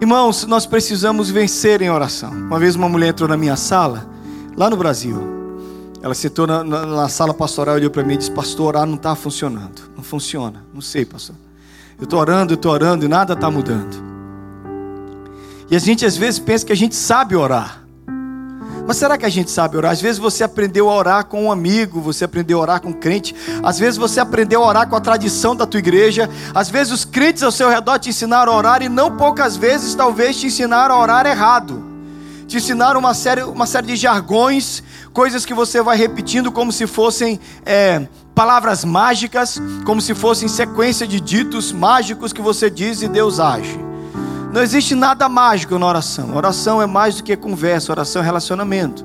[0.00, 2.30] Irmãos, nós precisamos vencer em oração.
[2.30, 4.08] Uma vez uma mulher entrou na minha sala,
[4.56, 5.20] lá no Brasil.
[6.00, 8.86] Ela sentou na, na, na sala pastoral e olhou para mim e disse: Pastor, orar
[8.86, 9.90] não está funcionando.
[9.94, 10.64] Não funciona.
[10.72, 11.36] Não sei, pastor.
[11.98, 14.02] Eu estou orando, eu estou orando e nada está mudando.
[15.70, 17.79] E a gente às vezes pensa que a gente sabe orar.
[18.90, 19.92] Mas será que a gente sabe orar?
[19.92, 22.92] Às vezes você aprendeu a orar com um amigo, você aprendeu a orar com um
[22.92, 23.32] crente,
[23.62, 27.04] às vezes você aprendeu a orar com a tradição da tua igreja, às vezes os
[27.04, 30.96] crentes ao seu redor te ensinaram a orar e não poucas vezes talvez te ensinaram
[30.96, 31.80] a orar errado.
[32.48, 36.84] Te ensinaram uma série, uma série de jargões, coisas que você vai repetindo como se
[36.88, 43.06] fossem é, palavras mágicas, como se fossem sequência de ditos mágicos que você diz e
[43.06, 43.89] Deus age.
[44.52, 46.34] Não existe nada mágico na oração.
[46.36, 49.04] Oração é mais do que conversa, oração é relacionamento.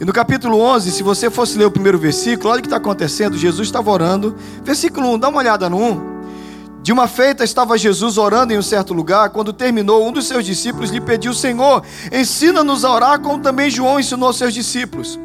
[0.00, 2.78] E no capítulo 11, se você fosse ler o primeiro versículo, olha o que está
[2.78, 3.38] acontecendo.
[3.38, 4.34] Jesus estava orando.
[4.64, 6.14] Versículo 1, dá uma olhada no 1.
[6.82, 9.30] De uma feita estava Jesus orando em um certo lugar.
[9.30, 14.00] Quando terminou, um dos seus discípulos lhe pediu: Senhor, ensina-nos a orar, como também João
[14.00, 15.18] ensinou aos seus discípulos.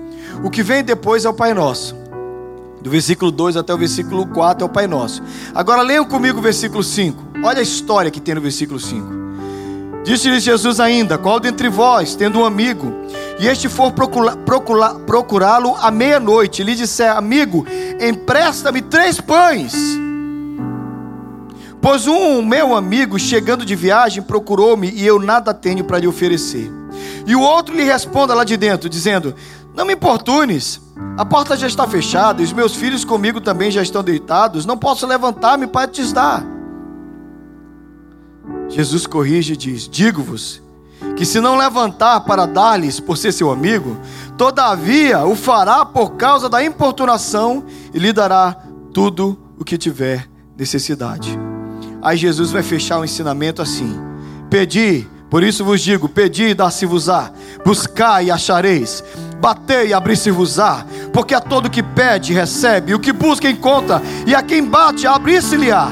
[0.43, 1.98] O que vem depois é o Pai Nosso.
[2.81, 5.21] Do versículo 2 até o versículo 4 é o Pai Nosso.
[5.53, 7.39] Agora leiam comigo o versículo 5.
[7.43, 9.19] Olha a história que tem no versículo 5.
[10.03, 12.93] Disse-lhe Jesus ainda: Qual dentre vós, tendo um amigo,
[13.39, 13.93] e este for
[15.05, 17.65] procurá-lo à meia-noite, lhe disser: Amigo,
[17.99, 19.73] empresta-me três pães.
[21.81, 26.69] Pois um meu amigo, chegando de viagem, procurou-me e eu nada tenho para lhe oferecer.
[27.25, 29.35] E o outro lhe responda lá de dentro, dizendo:
[29.79, 30.81] Não me importunes.
[31.17, 34.77] A porta já está fechada, e os meus filhos comigo também já estão deitados, não
[34.77, 36.45] posso levantar-me para te dar.
[38.67, 40.61] Jesus corrige e diz: Digo-vos
[41.15, 43.95] que se não levantar para dar-lhes por ser seu amigo,
[44.37, 47.63] todavia o fará por causa da importunação
[47.93, 48.57] e lhe dará
[48.93, 51.39] tudo o que tiver necessidade.
[52.01, 53.97] Aí Jesus vai fechar o ensinamento assim:
[54.49, 57.31] Pedi, por isso vos digo: pedi e dá-se-vos-á,
[57.63, 59.01] buscai e achareis
[59.39, 64.41] batei e abri-se-vos-á, porque a todo que pede, recebe, o que busca, encontra, e a
[64.41, 65.89] quem bate, abri-se-lhe-á.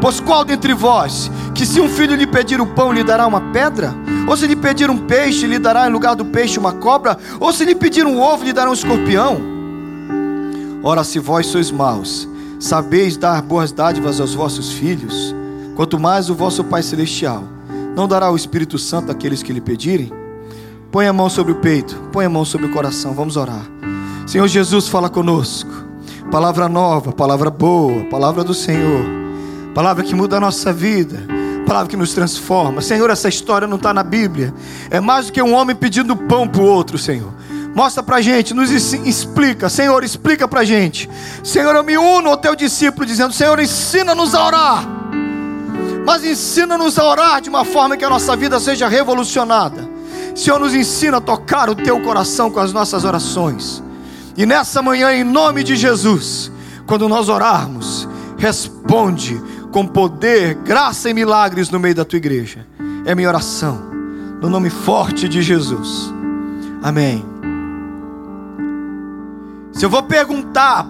[0.00, 3.40] Pois qual dentre vós, que se um filho lhe pedir o pão, lhe dará uma
[3.52, 3.94] pedra?
[4.26, 7.16] Ou se lhe pedir um peixe, lhe dará em lugar do peixe uma cobra?
[7.38, 9.40] Ou se lhe pedir um ovo, lhe dará um escorpião?
[10.82, 15.32] Ora, se vós sois maus, sabeis dar boas dádivas aos vossos filhos,
[15.76, 17.44] quanto mais o vosso Pai Celestial
[17.94, 20.21] não dará o Espírito Santo àqueles que lhe pedirem?
[20.92, 23.64] Põe a mão sobre o peito, põe a mão sobre o coração, vamos orar.
[24.26, 25.70] Senhor Jesus, fala conosco.
[26.30, 29.02] Palavra nova, palavra boa, palavra do Senhor.
[29.74, 31.26] Palavra que muda a nossa vida,
[31.66, 32.82] palavra que nos transforma.
[32.82, 34.52] Senhor, essa história não está na Bíblia.
[34.90, 37.32] É mais do que um homem pedindo pão para o outro, Senhor.
[37.74, 41.08] Mostra para gente, nos explica, Senhor, explica para gente.
[41.42, 44.84] Senhor, eu me uno ao teu discípulo dizendo: Senhor, ensina-nos a orar.
[46.04, 49.91] Mas ensina-nos a orar de uma forma que a nossa vida seja revolucionada.
[50.34, 53.82] Senhor, nos ensina a tocar o teu coração com as nossas orações.
[54.36, 56.50] E nessa manhã, em nome de Jesus,
[56.86, 62.66] quando nós orarmos, responde com poder, graça e milagres no meio da tua igreja.
[63.04, 63.78] É minha oração,
[64.40, 66.12] no nome forte de Jesus.
[66.82, 67.24] Amém.
[69.72, 70.86] Se eu vou perguntar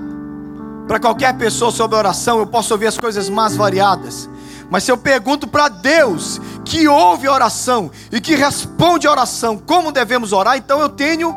[0.86, 4.28] para qualquer pessoa sobre oração, eu posso ouvir as coisas mais variadas.
[4.69, 6.41] Mas se eu pergunto para Deus,
[6.72, 11.37] que ouve a oração e que responde a oração, como devemos orar, então eu tenho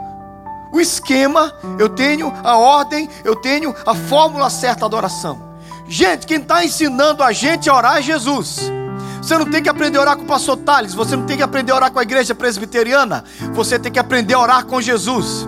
[0.72, 5.38] o esquema, eu tenho a ordem, eu tenho a fórmula certa da oração.
[5.90, 8.72] Gente, quem está ensinando a gente a orar é Jesus.
[9.22, 11.44] Você não tem que aprender a orar com o pastor Tales, você não tem que
[11.44, 15.46] aprender a orar com a igreja presbiteriana, você tem que aprender a orar com Jesus.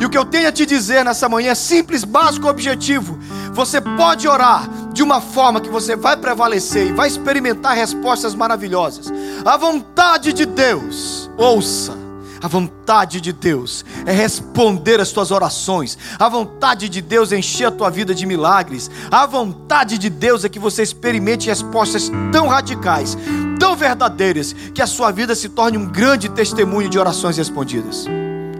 [0.00, 3.18] E o que eu tenho a te dizer nessa manhã é simples, básico, objetivo.
[3.58, 9.12] Você pode orar de uma forma que você vai prevalecer e vai experimentar respostas maravilhosas.
[9.44, 11.92] A vontade de Deus, ouça.
[12.40, 15.98] A vontade de Deus é responder as tuas orações.
[16.20, 18.88] A vontade de Deus é encher a tua vida de milagres.
[19.10, 23.18] A vontade de Deus é que você experimente respostas tão radicais,
[23.58, 28.06] tão verdadeiras, que a sua vida se torne um grande testemunho de orações respondidas.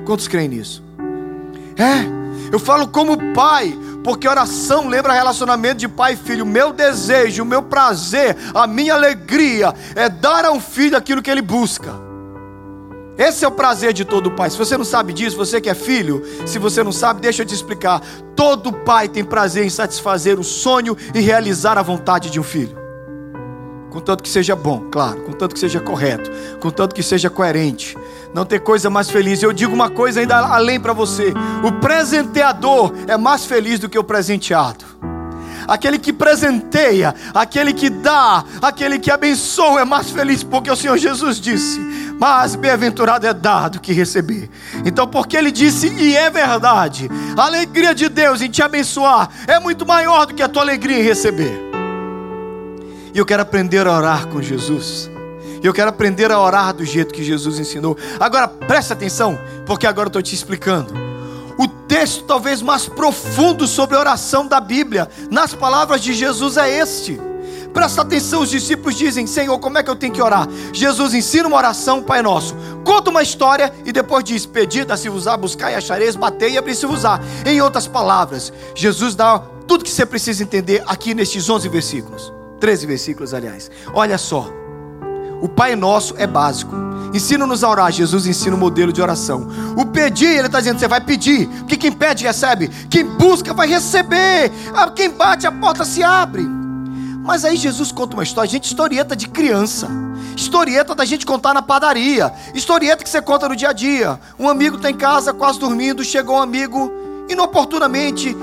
[0.04, 0.82] Quantos creem nisso?
[1.76, 2.18] É,
[2.50, 6.46] eu falo como pai, porque oração lembra relacionamento de pai e filho.
[6.46, 11.30] Meu desejo, o meu prazer, a minha alegria é dar a um filho aquilo que
[11.30, 11.92] ele busca.
[13.18, 14.48] Esse é o prazer de todo pai.
[14.48, 17.46] Se você não sabe disso, você que é filho, se você não sabe, deixa eu
[17.46, 18.00] te explicar.
[18.34, 22.77] Todo pai tem prazer em satisfazer o sonho e realizar a vontade de um filho.
[23.90, 26.30] Contanto que seja bom, claro, contanto que seja correto,
[26.60, 27.96] contanto que seja coerente.
[28.34, 29.42] Não tem coisa mais feliz.
[29.42, 31.32] Eu digo uma coisa ainda além para você:
[31.64, 34.84] o presenteador é mais feliz do que o presenteado.
[35.66, 40.98] aquele que presenteia, aquele que dá, aquele que abençoa é mais feliz, porque o Senhor
[40.98, 41.80] Jesus disse:
[42.20, 44.50] Mas bem-aventurado é dado que receber.
[44.84, 49.58] Então, porque ele disse, e é verdade, a alegria de Deus em te abençoar é
[49.58, 51.67] muito maior do que a tua alegria em receber.
[53.14, 55.10] E eu quero aprender a orar com Jesus.
[55.62, 57.96] Eu quero aprender a orar do jeito que Jesus ensinou.
[58.20, 60.94] Agora preste atenção, porque agora eu estou te explicando.
[61.58, 67.20] O texto talvez mais profundo sobre oração da Bíblia, nas palavras de Jesus, é este.
[67.72, 70.48] Presta atenção, os discípulos dizem: Senhor, como é que eu tenho que orar?
[70.72, 72.54] Jesus ensina uma oração, Pai Nosso.
[72.84, 76.74] Conta uma história e depois diz: Pedida se usar, buscar e achareis, bater e abrir
[76.74, 77.20] se usar.
[77.44, 82.37] Em outras palavras, Jesus dá tudo que você precisa entender aqui nestes 11 versículos.
[82.58, 83.70] 13 versículos, aliás.
[83.92, 84.50] Olha só.
[85.40, 86.74] O Pai Nosso é básico.
[87.14, 87.92] Ensina-nos a orar.
[87.92, 89.48] Jesus ensina o modelo de oração.
[89.76, 91.48] O pedir, ele está dizendo: você vai pedir.
[91.48, 92.68] Porque quem pede, recebe.
[92.90, 94.50] Quem busca, vai receber.
[94.74, 96.46] Ah, quem bate, a porta se abre.
[97.22, 99.88] Mas aí Jesus conta uma história, gente, historieta de criança.
[100.36, 102.32] Historieta da gente contar na padaria.
[102.54, 104.18] Historieta que você conta no dia a dia.
[104.38, 106.02] Um amigo está em casa, quase dormindo.
[106.02, 106.90] Chegou um amigo,
[107.28, 108.36] inoportunamente,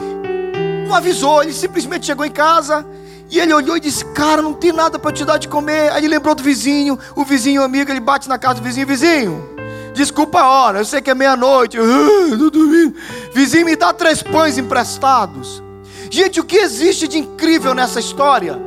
[0.88, 1.44] não avisou.
[1.44, 2.86] Ele simplesmente chegou em casa
[3.30, 5.92] e ele olhou e disse: Cara, não tem nada para te dar de comer.
[5.92, 9.50] Aí ele lembrou do vizinho, o vizinho amigo, ele bate na casa do vizinho: Vizinho,
[9.94, 11.78] desculpa a hora, eu sei que é meia-noite.
[11.78, 12.96] Dormindo.
[13.34, 15.64] Vizinho, me dá três pães emprestados.
[16.10, 18.60] Gente, o que existe de incrível nessa história?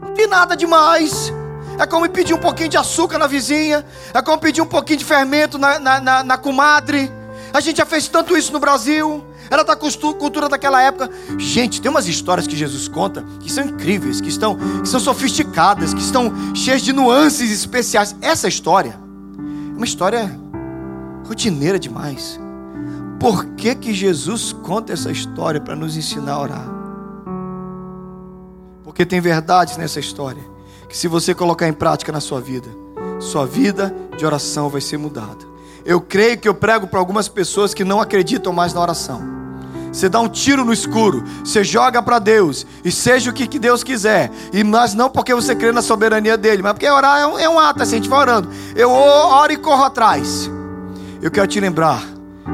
[0.00, 1.32] Não tem nada demais.
[1.78, 3.84] É como pedir um pouquinho de açúcar na vizinha.
[4.14, 7.10] É como pedir um pouquinho de fermento na, na, na, na comadre.
[7.52, 11.10] A gente já fez tanto isso no Brasil era da cultura daquela época.
[11.38, 15.92] Gente, tem umas histórias que Jesus conta que são incríveis, que estão que são sofisticadas,
[15.92, 18.16] que estão cheias de nuances especiais.
[18.22, 20.40] Essa história é uma história
[21.26, 22.40] rotineira demais.
[23.20, 26.68] Por que, que Jesus conta essa história para nos ensinar a orar?
[28.82, 30.42] Porque tem verdades nessa história
[30.88, 32.68] que se você colocar em prática na sua vida,
[33.20, 35.51] sua vida de oração vai ser mudada.
[35.84, 39.42] Eu creio que eu prego para algumas pessoas que não acreditam mais na oração.
[39.92, 43.84] Você dá um tiro no escuro, você joga para Deus, e seja o que, Deus
[43.84, 47.38] quiser, e mas não porque você crê na soberania dele, mas porque orar é um,
[47.38, 48.48] é um ato, assim, a gente vai orando.
[48.74, 50.50] Eu oro e corro atrás.
[51.20, 52.02] Eu quero te lembrar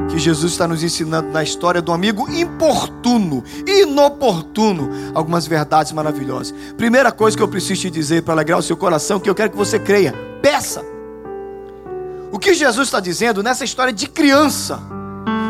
[0.09, 6.53] que Jesus está nos ensinando na história do amigo importuno, inoportuno, algumas verdades maravilhosas.
[6.77, 9.51] Primeira coisa que eu preciso te dizer para alegrar o seu coração, que eu quero
[9.51, 10.98] que você creia: peça.
[12.31, 14.79] O que Jesus está dizendo nessa história de criança?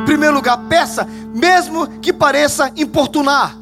[0.10, 3.56] primeiro lugar, peça, mesmo que pareça importunar,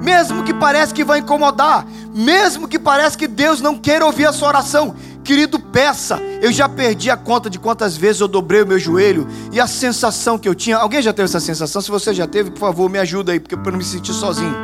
[0.00, 1.84] mesmo que pareça que vai incomodar,
[2.14, 4.94] mesmo que pareça que Deus não queira ouvir a sua oração.
[5.24, 6.20] Querido, peça.
[6.40, 9.66] Eu já perdi a conta de quantas vezes eu dobrei o meu joelho e a
[9.66, 10.76] sensação que eu tinha.
[10.76, 11.82] Alguém já teve essa sensação?
[11.82, 14.54] Se você já teve, por favor, me ajuda aí, porque para não me sentir sozinho.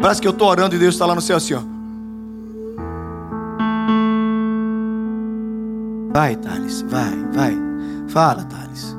[0.00, 1.81] Parece que eu estou orando e Deus está lá no céu assim, ó.
[6.12, 7.56] Vai, Thales, vai, vai.
[8.08, 8.94] Fala, Thales.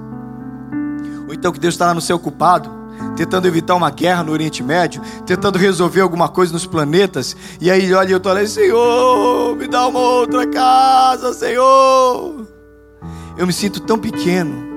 [1.27, 2.69] Ou então que Deus está lá no céu ocupado,
[3.15, 7.93] tentando evitar uma guerra no Oriente Médio, tentando resolver alguma coisa nos planetas, e aí
[7.93, 12.47] olha eu estou lá, Senhor, me dá uma outra casa, Senhor.
[13.37, 14.73] Eu me sinto tão pequeno.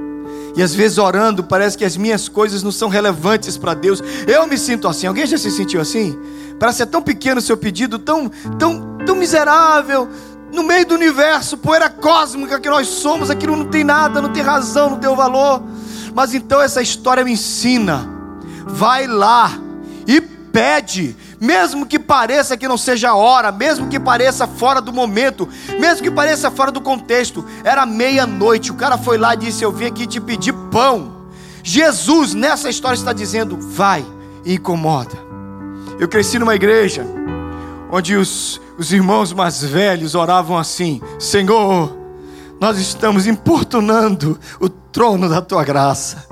[0.57, 4.03] E às vezes orando, parece que as minhas coisas não são relevantes para Deus.
[4.27, 5.07] Eu me sinto assim.
[5.07, 6.19] Alguém já se sentiu assim?
[6.59, 10.09] Parece ser tão pequeno o seu pedido, tão, tão, tão miserável,
[10.53, 14.43] no meio do universo, poeira cósmica que nós somos, aquilo não tem nada, não tem
[14.43, 15.63] razão, não tem valor.
[16.15, 18.09] Mas então essa história me ensina.
[18.67, 19.53] Vai lá
[20.07, 24.93] e pede, mesmo que pareça que não seja a hora, mesmo que pareça fora do
[24.93, 25.49] momento,
[25.79, 27.45] mesmo que pareça fora do contexto.
[27.63, 31.27] Era meia-noite, o cara foi lá e disse: Eu vim aqui te pedir pão.
[31.63, 34.05] Jesus, nessa história, está dizendo: Vai
[34.45, 35.27] e incomoda.
[35.99, 37.07] Eu cresci numa igreja
[37.91, 41.97] onde os, os irmãos mais velhos oravam assim: Senhor,
[42.61, 46.27] nós estamos importunando o trono da tua graça.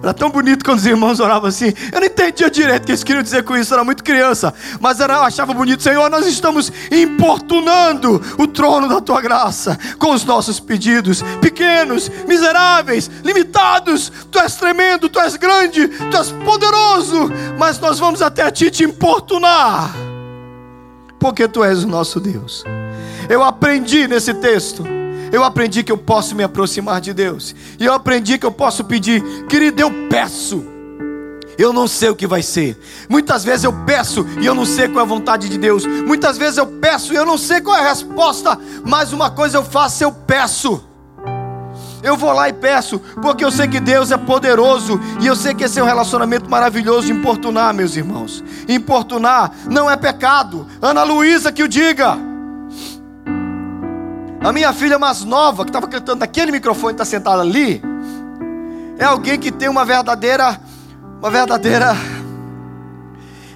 [0.00, 1.72] Era tão bonito quando os irmãos oravam assim.
[1.90, 4.52] Eu não entendia direito o que eles queriam dizer com isso, era muito criança.
[4.78, 10.12] Mas era, eu achava bonito, Senhor, nós estamos importunando o trono da tua graça com
[10.12, 14.12] os nossos pedidos, pequenos, miseráveis, limitados.
[14.30, 18.84] Tu és tremendo, tu és grande, tu és poderoso, mas nós vamos até ti te
[18.84, 19.90] importunar,
[21.24, 22.64] porque tu és o nosso Deus.
[23.30, 24.84] Eu aprendi nesse texto
[25.32, 27.56] eu aprendi que eu posso me aproximar de Deus.
[27.80, 30.64] E eu aprendi que eu posso pedir, querido, eu peço.
[31.58, 32.78] Eu não sei o que vai ser.
[33.08, 35.84] Muitas vezes eu peço e eu não sei qual é a vontade de Deus.
[35.86, 38.56] Muitas vezes eu peço e eu não sei qual é a resposta.
[38.84, 40.84] Mas uma coisa eu faço, eu peço.
[42.04, 45.54] Eu vou lá e peço, porque eu sei que Deus é poderoso e eu sei
[45.54, 48.44] que esse é um relacionamento maravilhoso de importunar, meus irmãos.
[48.68, 50.66] Importunar não é pecado.
[50.82, 52.18] Ana Luísa que o diga.
[54.42, 57.80] A minha filha mais nova, que estava cantando naquele microfone, está sentada ali,
[58.98, 60.60] é alguém que tem uma verdadeira,
[61.18, 61.96] uma verdadeira,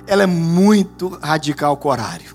[0.07, 2.35] ela é muito radical com o horário.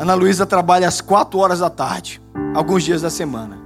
[0.00, 2.22] Ana Luísa trabalha às quatro horas da tarde,
[2.54, 3.58] alguns dias da semana.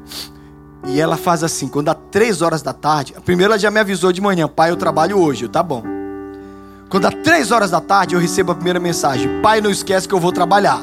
[0.86, 4.12] E ela faz assim, quando dá três horas da tarde, primeiro ela já me avisou
[4.12, 5.82] de manhã, pai, eu trabalho hoje, tá bom.
[6.88, 10.14] Quando dá três horas da tarde, eu recebo a primeira mensagem, pai, não esquece que
[10.14, 10.80] eu vou trabalhar.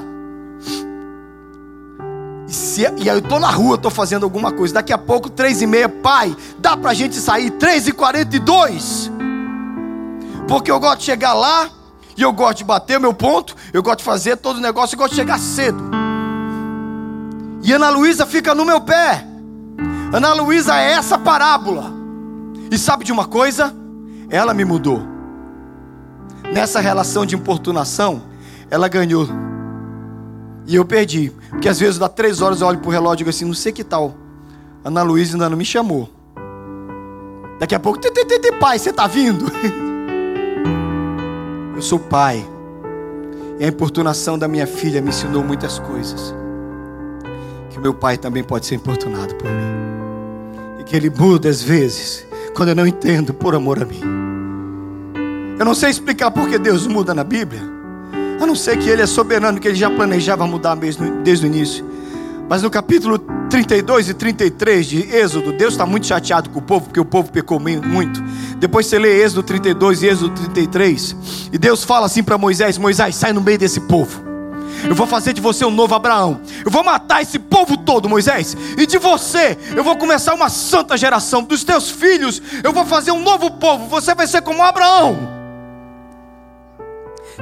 [2.47, 4.73] E, se, e aí eu tô na rua, tô fazendo alguma coisa.
[4.73, 8.39] Daqui a pouco, três e meia, pai, dá pra gente sair três e quarenta e
[8.39, 9.09] dois.
[10.47, 11.69] Porque eu gosto de chegar lá,
[12.17, 14.99] e eu gosto de bater meu ponto, eu gosto de fazer todo o negócio, eu
[14.99, 15.81] gosto de chegar cedo.
[17.63, 19.25] E Ana Luísa fica no meu pé.
[20.13, 21.91] Ana Luísa é essa parábola.
[22.69, 23.73] E sabe de uma coisa?
[24.29, 25.01] Ela me mudou.
[26.53, 28.21] Nessa relação de importunação,
[28.69, 29.27] ela ganhou.
[30.67, 31.31] E eu perdi.
[31.49, 33.71] Porque às vezes dá três horas eu olho pro relógio e digo assim, não sei
[33.71, 34.13] que tal.
[34.85, 36.07] Ana Luísa ainda não me chamou.
[37.59, 37.99] Daqui a pouco,
[38.59, 39.45] pai, você tá vindo?
[41.75, 42.45] Eu sou pai.
[43.59, 46.35] E a importunação da minha filha me ensinou muitas coisas.
[47.71, 49.92] Que meu pai também pode ser importunado por mim
[50.85, 52.25] que Ele muda às vezes,
[52.55, 54.01] quando eu não entendo, por amor a mim.
[55.57, 57.61] Eu não sei explicar porque Deus muda na Bíblia.
[58.39, 61.85] A não ser que Ele é soberano, que Ele já planejava mudar desde o início.
[62.49, 63.17] Mas no capítulo
[63.49, 67.31] 32 e 33 de Êxodo, Deus está muito chateado com o povo, porque o povo
[67.31, 68.21] pecou muito.
[68.57, 71.15] Depois você lê Êxodo 32 e Êxodo 33,
[71.53, 74.32] e Deus fala assim para Moisés: Moisés, sai no meio desse povo.
[74.87, 76.41] Eu vou fazer de você um novo Abraão.
[76.65, 78.55] Eu vou matar esse povo todo, Moisés.
[78.77, 81.43] E de você, eu vou começar uma santa geração.
[81.43, 83.87] Dos teus filhos, eu vou fazer um novo povo.
[83.87, 85.17] Você vai ser como Abraão.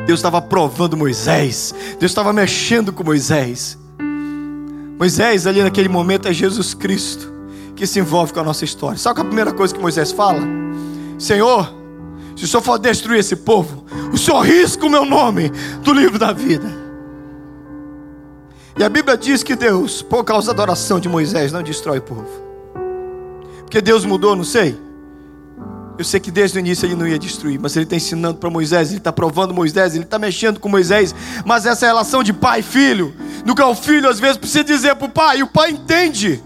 [0.05, 1.73] Deus estava provando Moisés.
[1.99, 3.77] Deus estava mexendo com Moisés.
[4.97, 7.31] Moisés, ali naquele momento, é Jesus Cristo
[7.75, 8.97] que se envolve com a nossa história.
[8.97, 10.39] Sabe qual é a primeira coisa que Moisés fala?
[11.17, 11.73] Senhor,
[12.35, 13.83] se o Senhor for destruir esse povo,
[14.13, 15.49] o Senhor risca o meu nome
[15.83, 16.80] do livro da vida.
[18.77, 22.01] E a Bíblia diz que Deus, por causa da oração de Moisés, não destrói o
[22.01, 22.29] povo.
[23.59, 24.77] Porque Deus mudou, não sei.
[25.97, 28.49] Eu sei que desde o início ele não ia destruir, mas ele está ensinando para
[28.49, 31.13] Moisés, ele está provando Moisés, ele está mexendo com Moisés.
[31.45, 33.13] Mas essa relação de pai e filho,
[33.45, 36.41] no qual o filho às vezes precisa dizer para o pai, e o pai entende.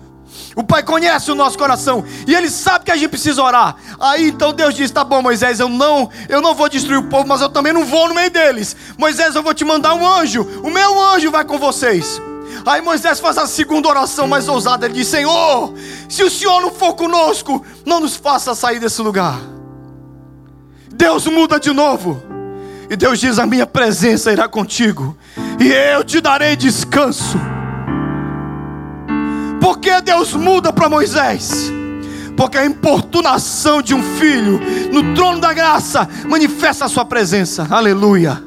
[0.56, 3.76] O Pai conhece o nosso coração e Ele sabe que a gente precisa orar.
[4.00, 7.28] Aí então Deus diz: Tá bom, Moisés, eu não, eu não vou destruir o povo,
[7.28, 8.76] mas eu também não vou no meio deles.
[8.98, 10.44] Moisés, eu vou te mandar um anjo.
[10.64, 12.22] O meu anjo vai com vocês.
[12.66, 14.86] Aí Moisés faz a segunda oração mais ousada.
[14.86, 15.74] Ele diz: Senhor,
[16.08, 19.40] se o Senhor não for conosco, não nos faça sair desse lugar.
[20.92, 22.22] Deus muda de novo.
[22.90, 25.18] E Deus diz: A minha presença irá contigo,
[25.60, 27.55] e eu te darei descanso.
[29.66, 31.72] Por que Deus muda para Moisés?
[32.38, 34.60] Porque a importunação de um filho
[34.94, 37.66] no trono da graça manifesta a sua presença.
[37.68, 38.44] Aleluia.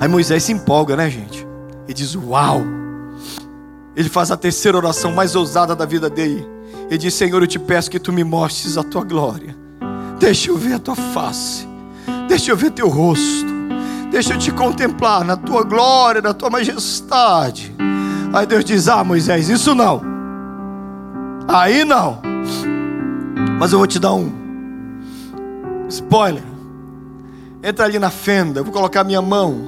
[0.00, 1.46] Aí Moisés se empolga, né, gente?
[1.86, 2.60] E diz: Uau!
[3.94, 6.44] Ele faz a terceira oração mais ousada da vida dele.
[6.88, 9.56] Ele diz: Senhor, eu te peço que tu me mostres a tua glória.
[10.18, 11.68] Deixa eu ver a tua face.
[12.26, 13.46] Deixa eu ver teu rosto.
[14.10, 17.72] Deixa eu te contemplar na tua glória, na tua majestade.
[18.32, 20.02] Aí Deus diz: Ah, Moisés, isso não.
[21.46, 22.20] Aí não.
[23.58, 24.32] Mas eu vou te dar um
[25.88, 26.42] spoiler.
[27.62, 29.62] Entra ali na fenda, eu vou colocar minha mão.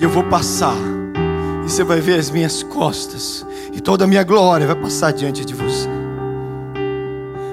[0.00, 0.74] E eu vou passar.
[1.64, 3.46] E você vai ver as minhas costas.
[3.72, 5.88] E toda a minha glória vai passar diante de você.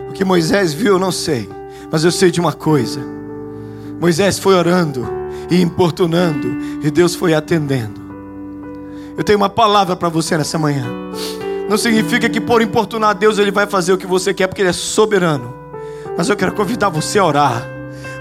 [0.10, 1.50] O que Moisés viu, eu não sei.
[1.92, 3.00] Mas eu sei de uma coisa.
[4.00, 5.06] Moisés foi orando
[5.50, 6.48] e importunando.
[6.82, 8.01] E Deus foi atendendo.
[9.18, 10.86] Eu tenho uma palavra para você nessa manhã.
[11.70, 14.70] Não significa que por importunar Deus Ele vai fazer o que você quer, porque Ele
[14.70, 15.54] é soberano.
[16.18, 17.64] Mas eu quero convidar você a orar.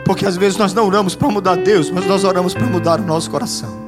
[0.05, 3.05] Porque às vezes nós não oramos para mudar Deus, mas nós oramos para mudar o
[3.05, 3.79] nosso coração.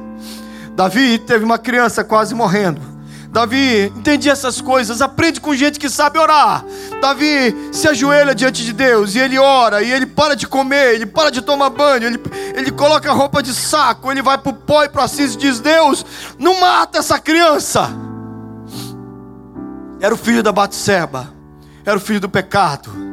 [0.75, 2.92] Davi teve uma criança quase morrendo.
[3.33, 6.63] Davi entendia essas coisas, aprende com gente que sabe orar.
[7.01, 11.07] Davi se ajoelha diante de Deus e ele ora, e ele para de comer, ele
[11.07, 12.21] para de tomar banho, ele,
[12.53, 15.59] ele coloca roupa de saco, ele vai para o pó e para Assis e diz:
[15.59, 16.05] Deus,
[16.37, 17.89] não mata essa criança.
[19.99, 21.33] Era o filho da Batseba,
[21.83, 23.12] era o filho do pecado.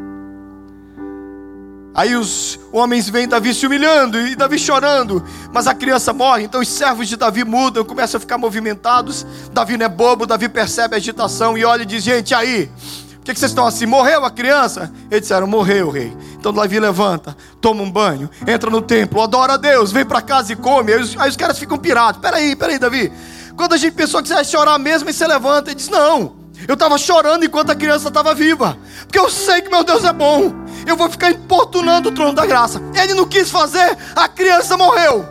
[1.93, 6.45] Aí os homens veem Davi se humilhando e Davi chorando, mas a criança morre.
[6.45, 9.27] Então os servos de Davi mudam, começam a ficar movimentados.
[9.53, 12.71] Davi não é bobo, Davi percebe a agitação e olha e diz: Gente, aí,
[13.17, 13.87] por que, que vocês estão assim?
[13.87, 14.93] Morreu a criança?
[15.11, 16.17] Eles disseram: Morreu, rei.
[16.35, 20.53] Então Davi levanta, toma um banho, entra no templo, adora a Deus, vem para casa
[20.53, 20.93] e come.
[20.93, 23.13] Aí os, aí os caras ficam pirados: Peraí, peraí, Davi.
[23.57, 26.37] Quando a gente pensou que você ia chorar mesmo, e você levanta e diz: Não,
[26.69, 30.13] eu estava chorando enquanto a criança estava viva, porque eu sei que meu Deus é
[30.13, 32.81] bom eu vou ficar importunando o trono da graça.
[32.95, 35.25] Ele não quis fazer, a criança morreu.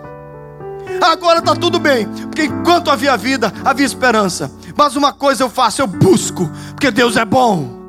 [1.01, 4.51] Agora está tudo bem, porque enquanto havia vida, havia esperança.
[4.75, 7.79] Mas uma coisa eu faço, eu busco, porque Deus é bom.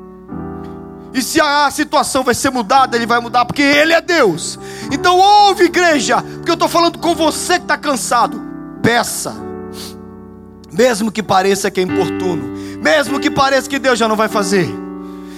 [1.13, 4.57] E se a situação vai ser mudada, Ele vai mudar, porque Ele é Deus.
[4.91, 8.41] Então ouve, igreja, porque eu estou falando com você que está cansado.
[8.81, 9.35] Peça,
[10.71, 12.43] mesmo que pareça que é importuno,
[12.81, 14.69] mesmo que pareça que Deus já não vai fazer.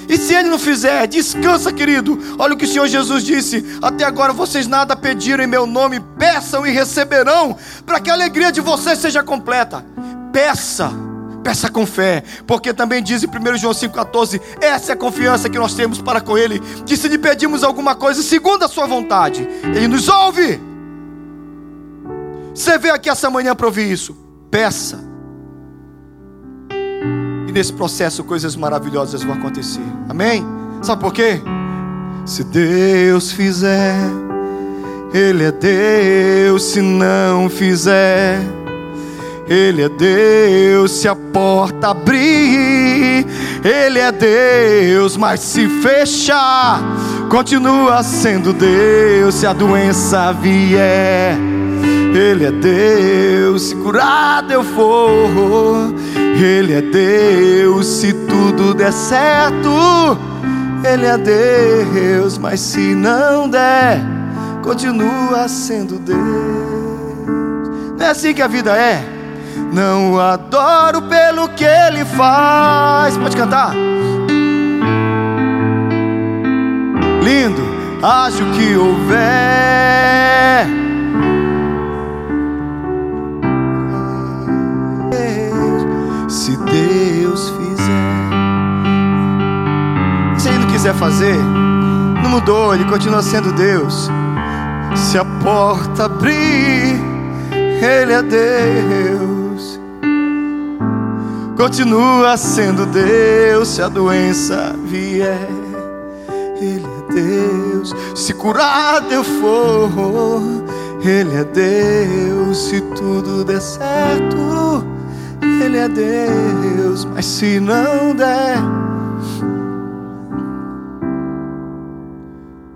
[0.07, 2.19] E se ele não fizer, descansa, querido.
[2.37, 5.99] Olha o que o Senhor Jesus disse: Até agora vocês nada pediram em meu nome,
[6.17, 7.55] peçam e receberão,
[7.85, 9.85] para que a alegria de vocês seja completa.
[10.31, 10.91] Peça,
[11.43, 15.59] peça com fé, porque também diz em 1 João 5,14: essa é a confiança que
[15.59, 19.47] nós temos para com Ele, que se lhe pedimos alguma coisa segundo a Sua vontade,
[19.63, 20.59] Ele nos ouve.
[22.53, 24.15] Você veio aqui essa manhã para ouvir isso,
[24.51, 25.12] peça
[27.53, 29.83] nesse processo coisas maravilhosas vão acontecer.
[30.09, 30.43] Amém?
[30.81, 31.39] Sabe por quê?
[32.25, 33.95] Se Deus fizer,
[35.13, 36.63] Ele é Deus.
[36.63, 38.39] Se não fizer,
[39.47, 40.91] Ele é Deus.
[40.91, 43.25] Se a porta abrir,
[43.63, 45.15] Ele é Deus.
[45.15, 46.81] Mas se fechar,
[47.29, 49.35] continua sendo Deus.
[49.35, 51.37] Se a doença vier,
[52.15, 53.63] Ele é Deus.
[53.63, 55.93] Se curado eu for
[56.41, 59.69] ele é Deus, se tudo der certo,
[60.83, 64.01] Ele é Deus, mas se não der,
[64.63, 66.17] continua sendo Deus.
[67.97, 69.03] Não é assim que a vida é?
[69.71, 73.15] Não adoro pelo que Ele faz.
[73.17, 73.75] Pode cantar.
[77.23, 77.61] Lindo,
[78.01, 80.13] acho que houver
[86.73, 88.29] Deus fizer.
[90.39, 91.37] Se Ele não quiser fazer,
[92.23, 94.09] não mudou, Ele continua sendo Deus.
[94.95, 96.99] Se a porta abrir,
[97.51, 99.79] Ele é Deus.
[101.55, 105.47] Continua sendo Deus se a doença vier.
[106.59, 107.93] Ele é Deus.
[108.15, 110.41] Se curado eu for,
[111.03, 112.57] Ele é Deus.
[112.57, 114.92] Se tudo der certo.
[115.61, 118.57] Ele é Deus, mas se não der.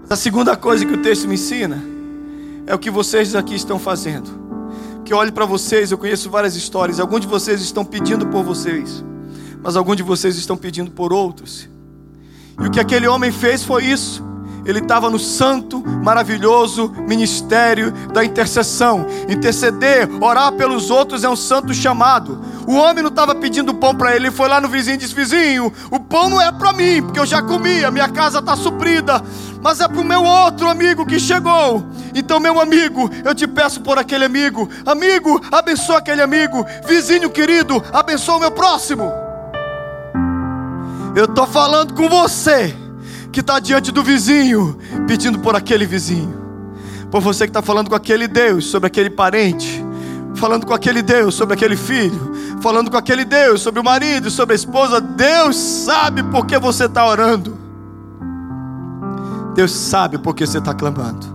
[0.10, 1.84] A segunda coisa que o texto me ensina
[2.66, 4.30] é o que vocês aqui estão fazendo.
[5.06, 7.00] Que olhe para vocês, eu conheço várias histórias.
[7.00, 9.04] Alguns de vocês estão pedindo por vocês,
[9.64, 11.70] mas alguns de vocês estão pedindo por outros.
[12.60, 14.27] E o que aquele homem fez foi isso
[14.68, 19.06] ele estava no santo, maravilhoso ministério da intercessão.
[19.30, 22.42] Interceder, orar pelos outros é um santo chamado.
[22.68, 25.16] O homem não estava pedindo pão para ele, ele foi lá no vizinho e disse:
[25.16, 28.58] Vizinho, o pão não é para mim, porque eu já comi, a minha casa está
[28.58, 29.24] suprida,
[29.62, 31.86] mas é para o meu outro amigo que chegou.
[32.14, 37.82] Então, meu amigo, eu te peço por aquele amigo, amigo, abençoa aquele amigo, vizinho querido,
[37.94, 39.14] abençoa o meu próximo.
[41.16, 42.76] Eu estou falando com você
[43.38, 46.34] que está diante do vizinho, pedindo por aquele vizinho,
[47.12, 49.86] por você que está falando com aquele Deus sobre aquele parente,
[50.34, 52.32] falando com aquele Deus sobre aquele filho,
[52.64, 55.00] falando com aquele Deus sobre o marido, sobre a esposa.
[55.00, 57.56] Deus sabe por que você está orando,
[59.54, 61.28] Deus sabe por que você está clamando,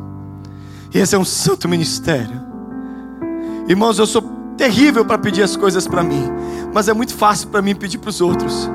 [0.93, 2.43] e esse é um santo ministério,
[3.69, 3.97] irmãos.
[3.97, 4.23] Eu sou
[4.57, 6.29] terrível para pedir as coisas para mim,
[6.73, 8.69] mas é muito fácil para mim pedir para os outros.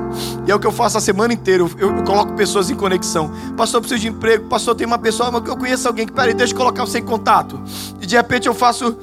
[0.46, 1.62] E é o que eu faço a semana inteira.
[1.62, 3.30] Eu, eu, eu, coloco pessoas em conexão.
[3.56, 4.48] Pastor, preciso de emprego.
[4.48, 7.04] Pastor, tem uma pessoa que eu conheço alguém que, peraí, deixa eu colocar você em
[7.04, 7.60] contato.
[8.00, 8.96] E de repente eu faço.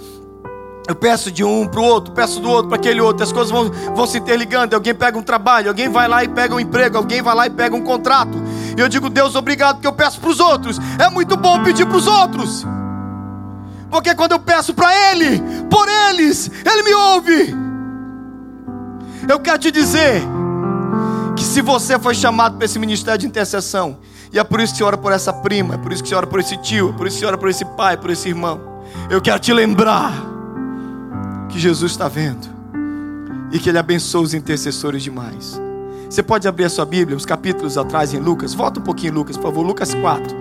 [0.88, 3.50] Eu peço de um para o outro, peço do outro para aquele outro, as coisas
[3.50, 4.76] vão, vão se interligando.
[4.76, 7.50] Alguém pega um trabalho, alguém vai lá e pega um emprego, alguém vai lá e
[7.50, 8.38] pega um contrato.
[8.78, 10.80] E eu digo, Deus, obrigado, porque eu peço para os outros.
[11.00, 12.64] É muito bom pedir para os outros.
[13.90, 17.65] Porque quando eu peço para Ele, por eles, Ele me ouve.
[19.28, 20.22] Eu quero te dizer
[21.36, 23.98] que se você foi chamado para esse ministério de intercessão,
[24.32, 26.16] e é por isso que você ora por essa prima, é por isso que você
[26.16, 28.30] ora por esse tio, é por isso que você ora por esse pai, por esse
[28.30, 28.62] irmão.
[29.10, 30.14] Eu quero te lembrar
[31.50, 32.48] que Jesus está vendo
[33.52, 35.60] e que Ele abençoa os intercessores demais.
[36.10, 38.54] Você pode abrir a sua Bíblia, os capítulos atrás em Lucas.
[38.54, 39.66] Volta um pouquinho, Lucas, por favor.
[39.66, 40.36] Lucas 4.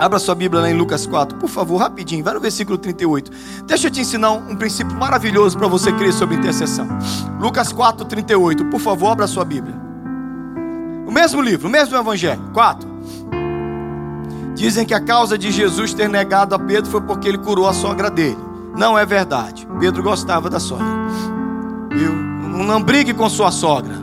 [0.00, 3.30] Abra sua Bíblia lá em Lucas 4, por favor, rapidinho, vai no versículo 38.
[3.66, 6.88] Deixa eu te ensinar um princípio maravilhoso para você crer sobre intercessão.
[7.38, 9.74] Lucas 4, 38, por favor, abra sua Bíblia.
[11.06, 12.40] O mesmo livro, o mesmo Evangelho.
[12.54, 12.88] 4.
[14.54, 17.74] Dizem que a causa de Jesus ter negado a Pedro foi porque ele curou a
[17.74, 18.38] sogra dele.
[18.74, 19.68] Não é verdade.
[19.78, 20.86] Pedro gostava da sogra.
[22.66, 23.96] Não brigue com sua sogra.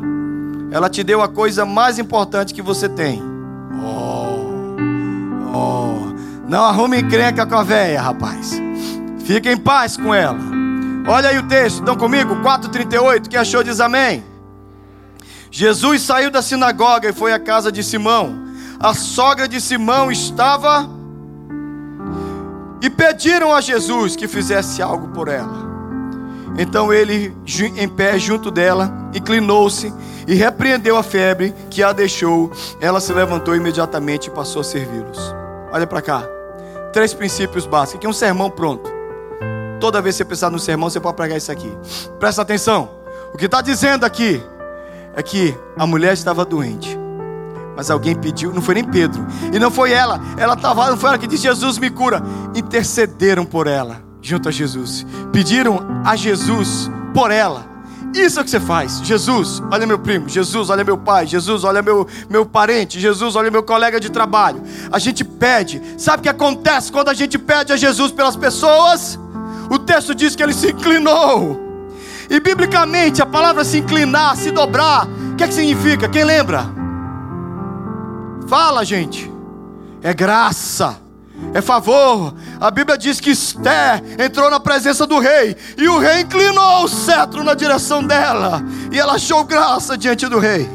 [0.69, 3.36] Ela te deu a coisa mais importante que você tem.
[6.47, 8.59] Não arrume encrenca com a véia, rapaz.
[9.25, 10.39] Fique em paz com ela.
[11.05, 12.35] Olha aí o texto, estão comigo?
[12.37, 13.27] 4,38.
[13.27, 14.23] Quem achou diz amém.
[15.51, 18.45] Jesus saiu da sinagoga e foi à casa de Simão.
[18.79, 20.89] A sogra de Simão estava
[22.81, 25.67] e pediram a Jesus que fizesse algo por ela.
[26.57, 27.35] Então ele,
[27.75, 29.93] em pé junto dela, inclinou-se
[30.27, 32.51] e repreendeu a febre que a deixou.
[32.79, 35.46] Ela se levantou imediatamente e passou a servi-los.
[35.71, 36.23] Olha para cá.
[36.93, 37.95] Três princípios básicos.
[37.95, 38.89] Aqui é um sermão pronto.
[39.79, 41.71] Toda vez que você pensar no sermão, você pode pregar isso aqui.
[42.19, 42.89] Presta atenção.
[43.33, 44.41] O que está dizendo aqui
[45.15, 46.97] é que a mulher estava doente.
[47.75, 49.25] Mas alguém pediu, não foi nem Pedro.
[49.53, 50.19] E não foi ela.
[50.37, 52.23] Ela estava, não foi ela que disse: Jesus me cura.
[52.55, 55.05] Intercederam por ela, junto a Jesus.
[55.31, 57.76] Pediram a Jesus por ela.
[58.17, 58.99] Isso é o que você faz.
[59.03, 60.27] Jesus, olha meu primo.
[60.27, 61.27] Jesus, olha meu pai.
[61.27, 62.99] Jesus, olha meu, meu parente.
[62.99, 64.61] Jesus, olha meu colega de trabalho.
[64.91, 65.81] A gente pede.
[65.97, 69.19] Sabe o que acontece quando a gente pede a Jesus pelas pessoas?
[69.69, 71.59] O texto diz que ele se inclinou.
[72.29, 76.09] E biblicamente a palavra se inclinar, se dobrar, o que, é que significa?
[76.09, 76.65] Quem lembra?
[78.47, 79.31] Fala, gente.
[80.01, 81.06] É graça.
[81.57, 82.35] É favor.
[82.61, 86.87] A Bíblia diz que Esté entrou na presença do rei e o rei inclinou o
[86.87, 90.69] cetro na direção dela e ela achou graça diante do rei.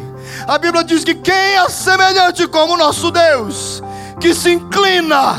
[0.44, 3.80] A Bíblia diz que quem é semelhante como o nosso Deus,
[4.18, 5.36] que se inclina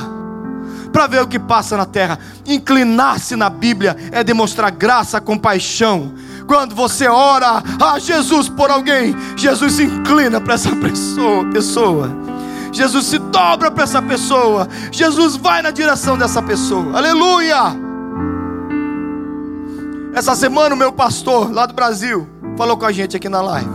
[0.94, 2.18] para ver o que passa na terra.
[2.46, 6.14] Inclinar-se na Bíblia é demonstrar graça, compaixão.
[6.48, 12.33] Quando você ora a Jesus por alguém, Jesus se inclina para essa pessoa, pessoa.
[12.74, 14.68] Jesus se dobra para essa pessoa.
[14.92, 16.98] Jesus vai na direção dessa pessoa.
[16.98, 17.58] Aleluia!
[20.14, 23.70] Essa semana o meu pastor lá do Brasil falou com a gente aqui na live.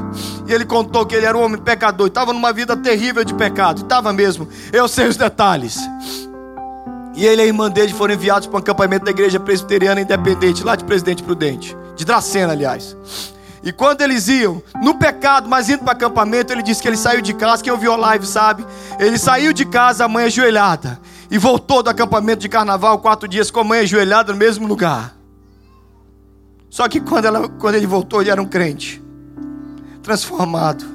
[0.47, 3.83] E ele contou que ele era um homem pecador, estava numa vida terrível de pecado.
[3.83, 4.49] Estava mesmo.
[4.73, 5.79] Eu sei os detalhes.
[7.15, 10.63] E ele e a irmã dele foram enviados para um acampamento da igreja presbiteriana independente,
[10.63, 12.97] lá de Presidente Prudente, de Dracena, aliás.
[13.69, 17.21] E quando eles iam no pecado, mas indo para acampamento, ele disse que ele saiu
[17.21, 17.63] de casa.
[17.63, 18.65] Quem ouviu a live sabe.
[18.99, 20.99] Ele saiu de casa, a mãe ajoelhada.
[21.31, 25.15] E voltou do acampamento de carnaval quatro dias com a mãe ajoelhada no mesmo lugar.
[26.71, 29.03] Só que quando, ela, quando ele voltou, ele era um crente,
[30.03, 30.87] transformado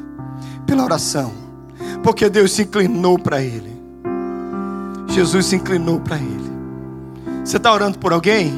[0.65, 1.31] pela oração,
[2.01, 3.71] porque Deus se inclinou para ele.
[5.09, 6.51] Jesus se inclinou para ele.
[7.45, 8.51] Você está orando por alguém?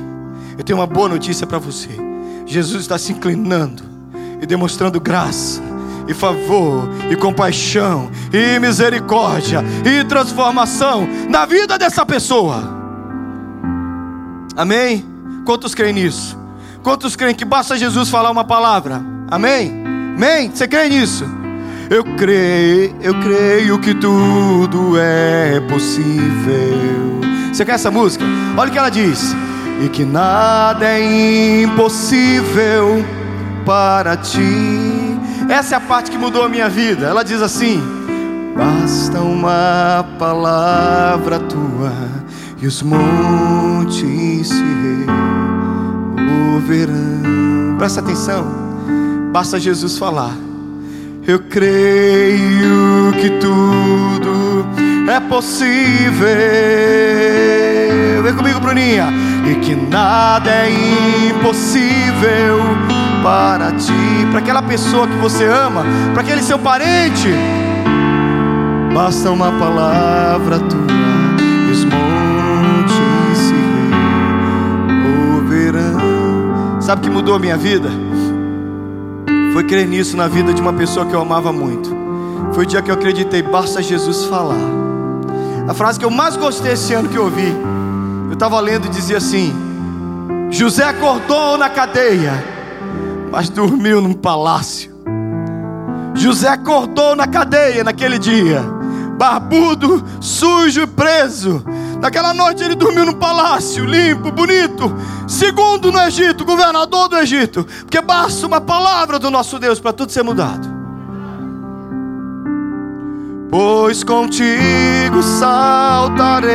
[0.57, 1.89] Eu tenho uma boa notícia para você.
[2.45, 3.94] Jesus está se inclinando
[4.45, 5.59] e demonstrando graça,
[6.07, 12.63] e favor, e compaixão, e misericórdia, e transformação na vida dessa pessoa.
[14.55, 15.03] Amém?
[15.43, 16.37] Quantos creem nisso?
[16.83, 19.03] Quantos creem que basta Jesus falar uma palavra?
[19.29, 19.83] Amém?
[20.15, 20.51] Amém?
[20.53, 21.25] Você crê nisso?
[21.89, 27.19] Eu creio, eu creio que tudo é possível.
[27.51, 28.23] Você quer essa música?
[28.55, 29.35] Olha o que ela diz.
[29.83, 33.03] E que nada é impossível
[33.65, 35.19] para ti.
[35.49, 37.07] Essa é a parte que mudou a minha vida.
[37.07, 37.81] Ela diz assim:
[38.55, 41.91] Basta uma palavra tua
[42.61, 44.63] e os montes se
[46.15, 47.75] removerão.
[47.77, 48.45] Presta atenção.
[49.31, 50.33] Basta Jesus falar
[51.27, 54.63] eu creio que tudo
[55.11, 56.27] é possível.
[58.23, 59.07] Vem comigo, Bruninha.
[59.49, 60.69] E que nada é
[61.29, 62.59] impossível
[63.25, 65.83] para ti, para aquela pessoa que você ama,
[66.13, 67.27] para aquele seu parente.
[68.93, 70.77] Basta uma palavra tua,
[71.41, 73.55] e os montes se
[74.87, 76.79] removerão.
[76.79, 77.89] Sabe o que mudou a minha vida?
[79.53, 81.89] Foi crer nisso na vida de uma pessoa que eu amava muito.
[82.53, 84.69] Foi o dia que eu acreditei, basta Jesus falar.
[85.67, 87.57] A frase que eu mais gostei esse ano que eu ouvi,
[88.27, 89.51] eu estava lendo e dizia assim:
[90.51, 92.53] José acordou na cadeia,
[93.35, 94.95] mas dormiu num palácio.
[96.15, 98.63] José acordou na cadeia naquele dia,
[99.17, 101.61] barbudo, sujo e preso,
[102.01, 104.95] Naquela noite ele dormiu no palácio, limpo, bonito,
[105.27, 110.11] segundo no Egito, governador do Egito, porque basta uma palavra do nosso Deus para tudo
[110.11, 110.73] ser mudado.
[113.49, 116.53] pois contigo saltarei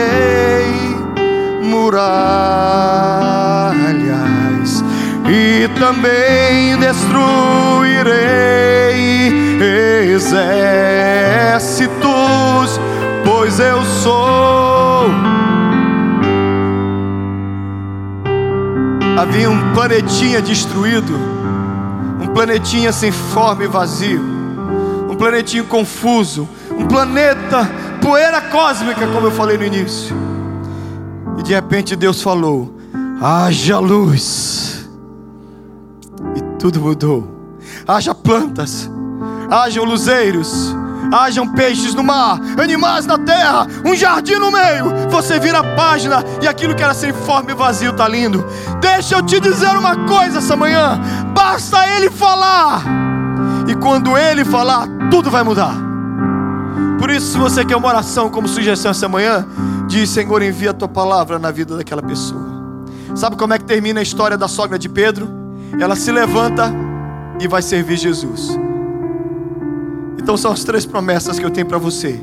[1.62, 3.10] muralhas
[5.28, 8.40] e também destruirei
[10.14, 12.00] exércitos,
[13.24, 15.11] pois eu sou.
[19.18, 21.14] Havia um planetinha destruído,
[22.20, 24.22] um planetinha sem forma e vazio,
[25.11, 27.68] um planetinho confuso, um planeta
[28.00, 30.16] poeira cósmica, como eu falei no início.
[31.38, 32.74] E de repente Deus falou:
[33.20, 34.69] haja luz.
[36.61, 37.27] Tudo mudou.
[37.88, 38.88] Haja plantas,
[39.51, 40.75] hajam luzeiros,
[41.12, 45.11] hajam peixes no mar, animais na terra, um jardim no meio.
[45.11, 48.46] Você vira a página e aquilo que era sem forma e vazio está lindo.
[48.81, 51.01] Deixa eu te dizer uma coisa essa manhã:
[51.35, 52.83] basta Ele falar,
[53.66, 55.75] e quando Ele falar, tudo vai mudar.
[56.99, 59.46] Por isso, se você quer uma oração como sugestão essa manhã,
[59.90, 62.46] Diz, Senhor, envia a tua palavra na vida daquela pessoa.
[63.16, 65.39] Sabe como é que termina a história da sogra de Pedro?
[65.78, 66.72] Ela se levanta
[67.38, 68.59] e vai servir Jesus.
[70.18, 72.20] Então são as três promessas que eu tenho para você.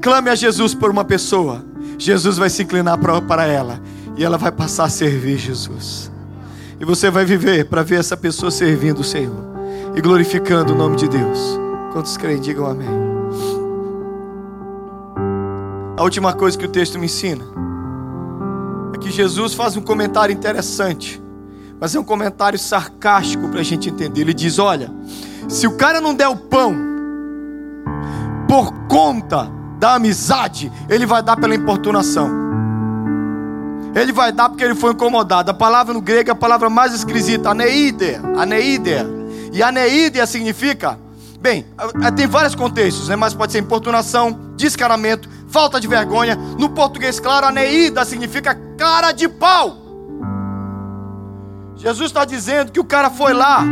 [0.00, 1.64] Clame a Jesus por uma pessoa.
[1.98, 3.80] Jesus vai se inclinar para ela
[4.16, 6.10] e ela vai passar a servir Jesus.
[6.80, 9.50] E você vai viver para ver essa pessoa servindo o Senhor
[9.94, 11.58] e glorificando o nome de Deus.
[11.92, 12.88] Quantos creem, digam amém.
[15.96, 17.44] A última coisa que o texto me ensina
[18.94, 21.22] é que Jesus faz um comentário interessante,
[21.80, 24.20] mas é um comentário sarcástico para a gente entender.
[24.20, 24.90] Ele diz: Olha,
[25.48, 26.76] se o cara não der o pão
[28.46, 32.28] por conta da amizade, ele vai dar pela importunação.
[33.94, 35.50] Ele vai dar porque ele foi incomodado.
[35.50, 39.06] A palavra no grego é a palavra mais esquisita, aneídea, aneídea.
[39.52, 40.98] E aneídea significa,
[41.40, 41.66] bem,
[42.14, 43.16] tem vários contextos, né?
[43.16, 46.36] mas pode ser importunação, descaramento, falta de vergonha.
[46.36, 49.89] No português claro, aneída significa cara de pau.
[51.80, 53.64] Jesus está dizendo que o cara foi lá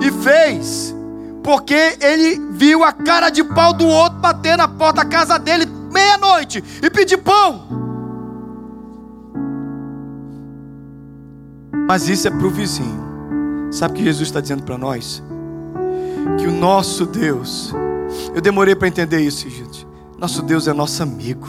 [0.00, 0.92] e fez,
[1.44, 5.64] porque ele viu a cara de pau do outro bater na porta da casa dele
[5.92, 7.68] meia-noite e pedir pão.
[11.86, 13.00] Mas isso é para o vizinho.
[13.70, 15.22] Sabe o que Jesus está dizendo para nós?
[16.36, 17.72] Que o nosso Deus,
[18.34, 19.86] eu demorei para entender isso, gente.
[20.18, 21.48] Nosso Deus é nosso amigo.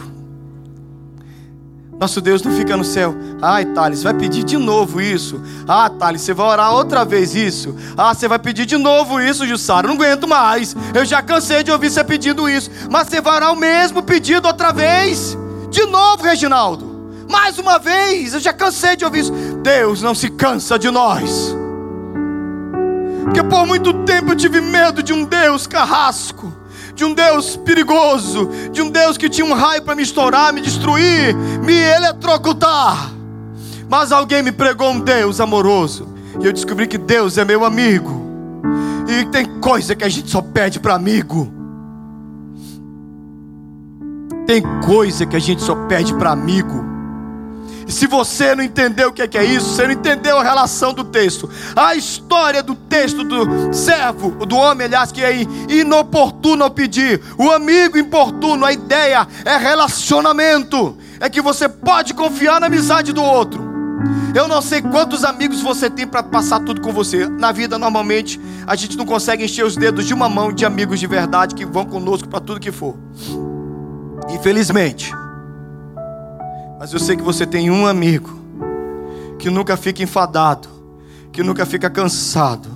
[2.02, 3.16] Nosso Deus não fica no céu.
[3.40, 5.40] Ai, Thales, vai pedir de novo isso.
[5.68, 7.76] Ah, Thales, você vai orar outra vez isso.
[7.96, 9.88] Ah, você vai pedir de novo isso, Jussara.
[9.88, 10.76] Não aguento mais.
[10.96, 12.72] Eu já cansei de ouvir você pedindo isso.
[12.90, 15.38] Mas você vai orar o mesmo pedido outra vez.
[15.70, 16.90] De novo, Reginaldo.
[17.30, 18.34] Mais uma vez.
[18.34, 19.34] Eu já cansei de ouvir isso.
[19.62, 21.56] Deus não se cansa de nós.
[23.26, 26.61] Porque por muito tempo eu tive medo de um Deus carrasco
[27.02, 30.62] de um Deus perigoso, de um Deus que tinha um raio para me estourar, me
[30.62, 33.12] destruir, me eletrocutar.
[33.90, 36.08] Mas alguém me pregou um Deus amoroso,
[36.40, 38.22] e eu descobri que Deus é meu amigo.
[39.08, 41.52] E tem coisa que a gente só pede para amigo.
[44.46, 46.86] Tem coisa que a gente só pede para amigo.
[47.88, 50.44] E se você não entendeu o que é, que é isso, você não entendeu a
[50.44, 56.64] relação do texto, a história do texto do servo, do homem, aliás, que é inoportuno
[56.64, 62.68] ao pedir, o amigo importuno, a ideia é relacionamento, é que você pode confiar na
[62.68, 63.72] amizade do outro.
[64.34, 67.28] Eu não sei quantos amigos você tem para passar tudo com você.
[67.28, 71.00] Na vida, normalmente, a gente não consegue encher os dedos de uma mão de amigos
[71.00, 72.96] de verdade que vão conosco para tudo que for.
[74.30, 75.12] Infelizmente.
[76.82, 78.42] Mas eu sei que você tem um amigo
[79.38, 80.68] que nunca fica enfadado,
[81.32, 82.70] que nunca fica cansado.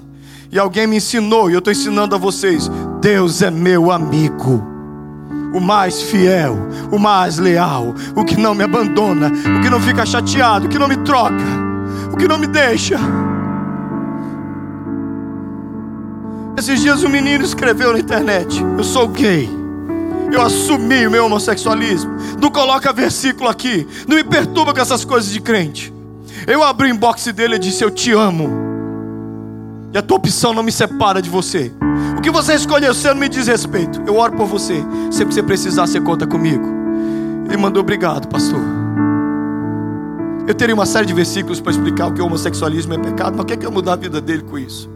[0.51, 2.69] E alguém me ensinou, e eu estou ensinando a vocês:
[3.01, 4.63] Deus é meu amigo,
[5.55, 6.55] o mais fiel,
[6.91, 10.77] o mais leal, o que não me abandona, o que não fica chateado, o que
[10.77, 11.43] não me troca,
[12.13, 12.99] o que não me deixa.
[16.55, 19.64] Esses dias um menino escreveu na internet: Eu sou gay.
[20.31, 22.11] Eu assumi o meu homossexualismo.
[22.39, 23.87] Não coloca versículo aqui.
[24.07, 25.93] Não me perturba com essas coisas de crente.
[26.47, 28.49] Eu abri o inbox dele e disse: Eu te amo.
[29.93, 31.71] E a tua opção não me separa de você.
[32.17, 34.01] O que você escolheu ser não me diz respeito.
[34.05, 34.83] Eu oro por você.
[35.09, 36.65] Sempre que você precisar, você conta comigo.
[37.47, 38.59] Ele mandou obrigado, pastor.
[40.47, 43.43] Eu teria uma série de versículos para explicar o que o homossexualismo é pecado, mas
[43.43, 44.94] o que é que eu mudar a vida dele com isso?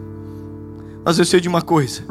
[1.04, 2.04] Mas eu sei de uma coisa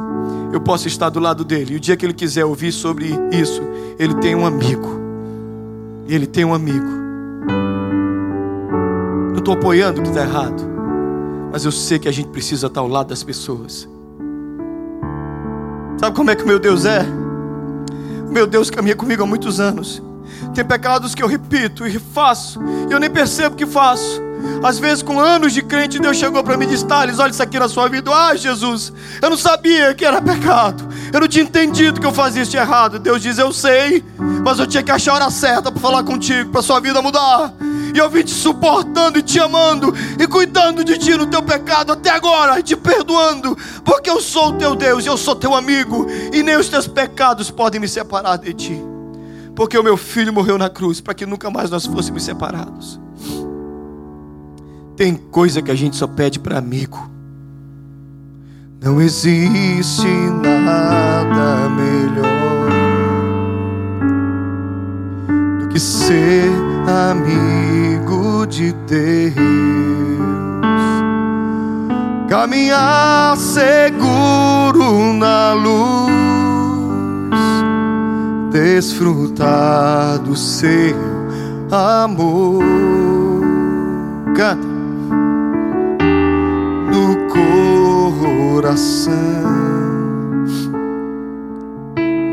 [0.52, 1.74] eu posso estar do lado dele.
[1.74, 3.62] E o dia que ele quiser ouvir sobre isso,
[3.98, 4.98] ele tem um amigo.
[6.08, 6.86] Ele tem um amigo.
[9.30, 10.62] Não estou apoiando o que está errado,
[11.52, 13.88] mas eu sei que a gente precisa estar ao lado das pessoas.
[15.98, 17.04] Sabe como é que o meu Deus é?
[18.30, 20.02] Meu Deus caminha comigo há muitos anos.
[20.54, 24.28] Tem pecados que eu repito e faço, e eu nem percebo que faço.
[24.62, 27.42] Às vezes, com anos de crente, Deus chegou para mim e disse: Thales, olha isso
[27.42, 28.10] aqui na sua vida.
[28.12, 30.88] Ah, Jesus, eu não sabia que era pecado.
[31.12, 32.98] Eu não tinha entendido que eu fazia isso de errado.
[32.98, 34.04] Deus diz: Eu sei,
[34.44, 37.52] mas eu tinha que achar a hora certa para falar contigo, para sua vida mudar.
[37.94, 41.92] E eu vim te suportando e te amando e cuidando de ti no teu pecado
[41.92, 46.06] até agora, e te perdoando, porque eu sou o teu Deus, eu sou teu amigo,
[46.32, 48.87] e nem os teus pecados podem me separar de ti.
[49.58, 53.00] Porque o meu filho morreu na cruz para que nunca mais nós fôssemos separados.
[54.96, 57.10] Tem coisa que a gente só pede para amigo.
[58.80, 62.70] Não existe nada melhor
[65.58, 66.48] do que ser
[67.10, 69.34] amigo de Deus.
[72.28, 76.27] Caminhar seguro na luz,
[78.50, 80.96] desfrutar do seu
[81.70, 82.62] amor.
[84.34, 84.66] Canta
[86.90, 87.16] no
[88.54, 89.22] coração,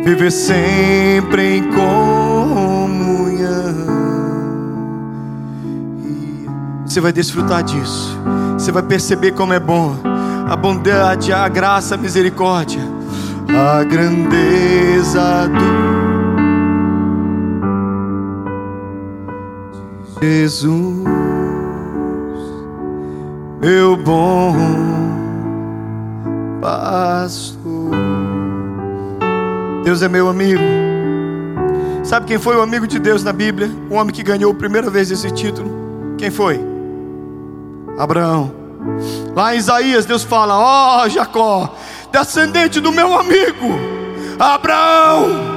[0.04, 2.96] viver sempre em comunhão.
[6.86, 8.18] Você vai desfrutar disso.
[8.54, 9.96] Você vai perceber como é bom
[10.48, 12.82] a bondade, a graça, a misericórdia,
[13.50, 16.05] a grandeza do
[20.22, 21.04] Jesus,
[23.62, 24.56] meu bom
[26.62, 27.92] pastor.
[29.84, 30.62] Deus é meu amigo.
[32.04, 33.70] Sabe quem foi o amigo de Deus na Bíblia?
[33.90, 36.16] O homem que ganhou a primeira vez esse título?
[36.18, 36.60] Quem foi?
[37.98, 38.54] Abraão.
[39.36, 41.76] Lá em Isaías, Deus fala: Ó oh, Jacó,
[42.12, 43.68] descendente do meu amigo,
[44.40, 45.55] Abraão.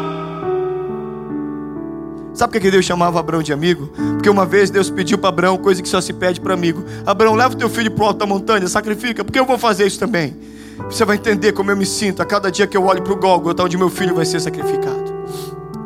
[2.38, 3.88] Sabe por que Deus chamava Abraão de amigo?
[4.12, 7.34] Porque uma vez Deus pediu para Abraão coisa que só se pede para amigo: Abraão,
[7.34, 9.98] leva o teu filho para o alto da montanha, sacrifica, porque eu vou fazer isso
[9.98, 10.36] também.
[10.84, 13.16] Você vai entender como eu me sinto a cada dia que eu olho para o
[13.16, 15.12] Gólgota, onde meu filho vai ser sacrificado.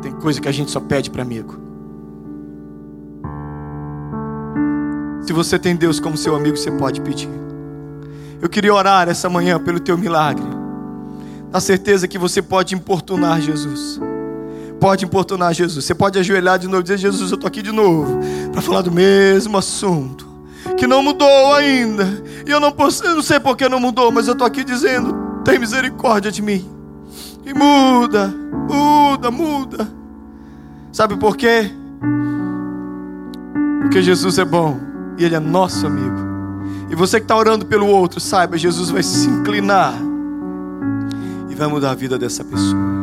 [0.03, 1.57] Tem coisa que a gente só pede para amigo.
[5.25, 7.31] Se você tem Deus como seu amigo, você pode pedir.
[8.39, 10.45] Eu queria orar essa manhã pelo teu milagre.
[11.51, 13.99] Na certeza que você pode importunar Jesus.
[14.83, 15.85] Pode importunar Jesus.
[15.85, 18.19] Você pode ajoelhar de novo e dizer: Jesus, eu estou aqui de novo
[18.51, 20.27] para falar do mesmo assunto
[20.77, 22.21] que não mudou ainda.
[22.45, 25.15] E eu não, posso, eu não sei porque não mudou, mas eu estou aqui dizendo:
[25.45, 26.69] tem misericórdia de mim.
[27.45, 28.27] E muda,
[28.67, 29.87] muda, muda.
[30.91, 31.71] Sabe por quê?
[33.83, 34.77] Porque Jesus é bom
[35.17, 36.17] e Ele é nosso amigo.
[36.91, 39.93] E você que está orando pelo outro, saiba, Jesus vai se inclinar
[41.49, 43.02] e vai mudar a vida dessa pessoa.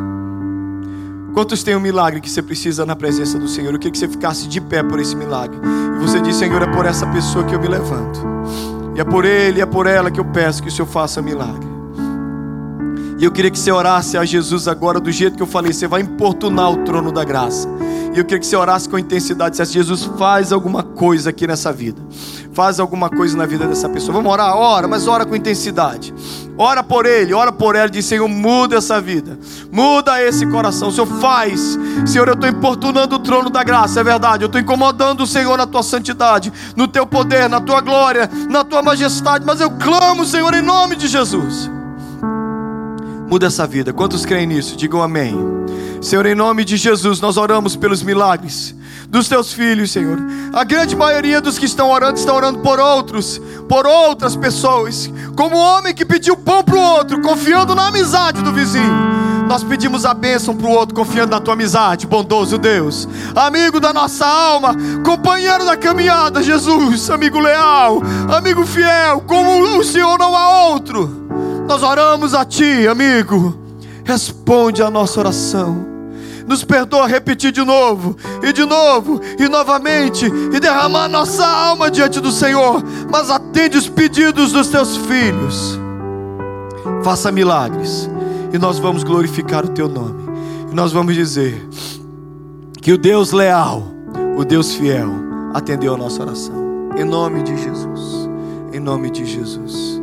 [1.33, 3.73] Quantos tem um milagre que você precisa na presença do Senhor?
[3.73, 5.57] Eu queria que você ficasse de pé por esse milagre.
[5.95, 8.19] E você diz, Senhor, é por essa pessoa que eu me levanto.
[8.95, 11.71] E é por ele, é por ela que eu peço que o Senhor faça milagre.
[13.17, 15.71] E eu queria que você orasse a Jesus agora do jeito que eu falei.
[15.71, 17.69] Você vai importunar o trono da graça.
[18.13, 19.51] E eu queria que você orasse com intensidade.
[19.51, 22.01] Dissesse, Jesus, faz alguma coisa aqui nessa vida.
[22.51, 24.13] Faz alguma coisa na vida dessa pessoa.
[24.13, 24.57] Vamos orar?
[24.57, 26.13] Ora, mas ora com intensidade.
[26.61, 27.89] Ora por ele, ora por ela.
[27.89, 29.39] Diz, Senhor, muda essa vida.
[29.71, 30.91] Muda esse coração.
[30.91, 31.75] Senhor faz.
[32.05, 33.99] Senhor, eu estou importunando o trono da graça.
[33.99, 34.43] É verdade.
[34.43, 38.63] Eu estou incomodando o Senhor na tua santidade, no teu poder, na tua glória, na
[38.63, 39.43] tua majestade.
[39.43, 41.67] Mas eu clamo, Senhor, em nome de Jesus.
[43.27, 43.91] Muda essa vida.
[43.91, 44.77] Quantos creem nisso?
[44.77, 45.35] Digam amém.
[45.99, 48.75] Senhor, em nome de Jesus, nós oramos pelos milagres
[49.11, 50.17] dos teus filhos, Senhor.
[50.53, 55.11] A grande maioria dos que estão orando estão orando por outros, por outras pessoas.
[55.35, 59.11] Como o homem que pediu pão para o outro, confiando na amizade do vizinho.
[59.49, 63.91] Nós pedimos a bênção para o outro, confiando na tua amizade, bondoso Deus, amigo da
[63.91, 68.01] nossa alma, companheiro da caminhada, Jesus, amigo leal,
[68.33, 71.27] amigo fiel, como o Senhor não há outro.
[71.67, 73.59] Nós oramos a Ti, amigo.
[74.05, 75.90] Responde a nossa oração.
[76.47, 82.19] Nos perdoa repetir de novo, e de novo, e novamente, e derramar nossa alma diante
[82.19, 82.83] do Senhor.
[83.11, 85.79] Mas atende os pedidos dos teus filhos.
[87.03, 88.09] Faça milagres,
[88.53, 90.21] e nós vamos glorificar o Teu nome.
[90.71, 91.67] E nós vamos dizer
[92.81, 93.83] que o Deus leal,
[94.37, 95.11] o Deus fiel,
[95.53, 96.89] atendeu a nossa oração.
[96.97, 98.29] Em nome de Jesus.
[98.73, 100.00] Em nome de Jesus.